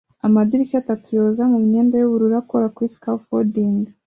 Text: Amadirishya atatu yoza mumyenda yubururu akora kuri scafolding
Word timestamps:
Amadirishya 0.27 0.77
atatu 0.83 1.07
yoza 1.17 1.43
mumyenda 1.51 1.93
yubururu 1.97 2.35
akora 2.41 2.67
kuri 2.75 2.87
scafolding 2.95 3.79